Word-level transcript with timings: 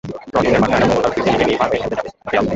ডর্টমুন্ডের 0.33 0.61
মাঠে 0.61 0.75
আগামী 0.77 0.89
মঙ্গলবার 0.91 1.13
ফিরতি 1.15 1.29
লেগে 1.33 1.45
নির্ভার 1.49 1.67
হয়েই 1.69 1.81
খেলতে 1.81 1.95
যাবে 1.97 2.09
রিয়াল। 2.31 2.45